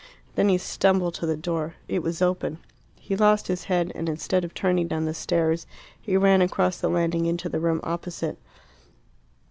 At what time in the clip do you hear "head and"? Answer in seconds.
3.65-4.09